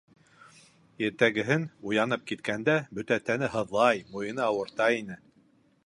Иртәгеһен 1.07 1.67
уянып 1.91 2.25
киткәндә 2.31 2.75
бөтә 3.01 3.19
тәне 3.29 3.51
һыҙлай, 3.57 4.03
муйыны 4.15 4.47
ауырта 4.51 4.91
ине. 5.03 5.25